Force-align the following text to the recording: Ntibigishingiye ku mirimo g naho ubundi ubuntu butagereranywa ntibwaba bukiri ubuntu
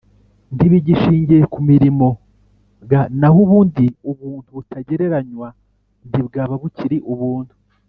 Ntibigishingiye 0.55 1.43
ku 1.53 1.59
mirimo 1.69 2.07
g 2.89 2.91
naho 3.19 3.37
ubundi 3.45 3.85
ubuntu 4.11 4.49
butagereranywa 4.57 5.47
ntibwaba 6.09 6.53
bukiri 6.63 6.97
ubuntu 7.13 7.53